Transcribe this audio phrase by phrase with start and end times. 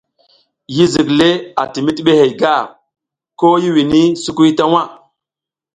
[0.75, 1.29] Yi zik le
[1.61, 2.63] a ti mizlihey gar
[3.39, 4.87] ko i wini sukuy ta waʼ.